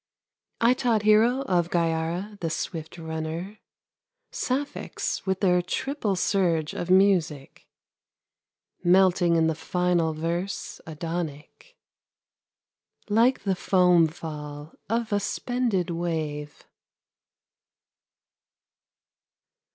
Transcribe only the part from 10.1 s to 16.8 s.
verse Adonic, Like the foam fall of a spended wave.